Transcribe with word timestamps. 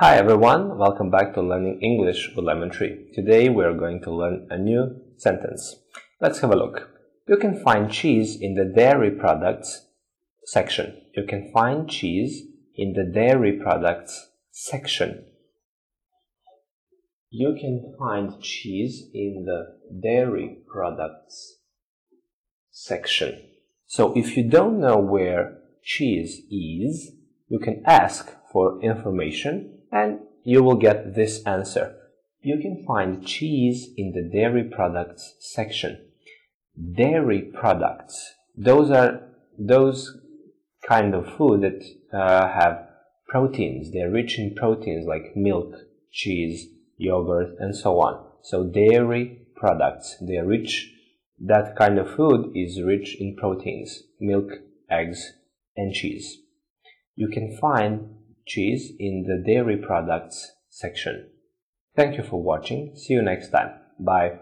Hi 0.00 0.16
everyone, 0.16 0.78
welcome 0.78 1.10
back 1.10 1.34
to 1.34 1.42
Learning 1.42 1.80
English 1.82 2.30
with 2.36 2.44
Lemon 2.44 2.70
Tree. 2.70 3.10
Today 3.14 3.48
we 3.48 3.64
are 3.64 3.74
going 3.74 4.00
to 4.02 4.14
learn 4.14 4.46
a 4.48 4.56
new 4.56 4.94
sentence. 5.16 5.74
Let's 6.20 6.38
have 6.38 6.52
a 6.52 6.56
look. 6.56 6.88
You 7.26 7.36
can 7.36 7.60
find 7.64 7.90
cheese 7.90 8.38
in 8.40 8.54
the 8.54 8.64
dairy 8.64 9.10
products 9.10 9.88
section. 10.44 10.96
You 11.16 11.24
can 11.24 11.50
find 11.52 11.90
cheese 11.90 12.44
in 12.76 12.92
the 12.92 13.10
dairy 13.12 13.58
products 13.60 14.28
section. 14.52 15.24
You 17.30 17.56
can 17.60 17.92
find 17.98 18.40
cheese 18.40 19.02
in 19.12 19.46
the 19.46 20.00
dairy 20.00 20.58
products 20.72 21.56
section. 22.70 23.42
So 23.88 24.16
if 24.16 24.36
you 24.36 24.48
don't 24.48 24.78
know 24.78 24.98
where 24.98 25.58
cheese 25.82 26.42
is, 26.52 27.17
you 27.48 27.58
can 27.58 27.82
ask 27.86 28.30
for 28.52 28.80
information 28.82 29.78
and 29.90 30.20
you 30.44 30.62
will 30.62 30.76
get 30.76 31.14
this 31.14 31.42
answer. 31.44 31.96
You 32.40 32.58
can 32.58 32.84
find 32.86 33.26
cheese 33.26 33.88
in 33.96 34.12
the 34.12 34.22
dairy 34.22 34.64
products 34.64 35.34
section. 35.40 36.06
Dairy 36.94 37.42
products, 37.42 38.34
those 38.56 38.90
are 38.90 39.20
those 39.58 40.16
kind 40.88 41.14
of 41.14 41.26
food 41.36 41.62
that 41.62 41.84
uh, 42.16 42.48
have 42.48 42.86
proteins. 43.28 43.92
They're 43.92 44.10
rich 44.10 44.38
in 44.38 44.54
proteins 44.54 45.06
like 45.06 45.36
milk, 45.36 45.74
cheese, 46.12 46.68
yogurt, 46.96 47.56
and 47.58 47.74
so 47.74 48.00
on. 48.00 48.24
So 48.42 48.64
dairy 48.64 49.46
products, 49.56 50.16
they 50.20 50.36
are 50.36 50.46
rich. 50.46 50.92
That 51.40 51.76
kind 51.76 51.98
of 51.98 52.14
food 52.14 52.52
is 52.54 52.82
rich 52.82 53.16
in 53.20 53.36
proteins, 53.36 54.04
milk, 54.20 54.50
eggs, 54.90 55.32
and 55.76 55.92
cheese. 55.92 56.38
You 57.18 57.26
can 57.26 57.58
find 57.60 58.14
cheese 58.46 58.92
in 58.96 59.24
the 59.24 59.42
dairy 59.44 59.76
products 59.76 60.52
section. 60.68 61.28
Thank 61.96 62.16
you 62.16 62.22
for 62.22 62.40
watching. 62.40 62.94
See 62.94 63.14
you 63.14 63.22
next 63.22 63.50
time. 63.50 63.72
Bye. 63.98 64.38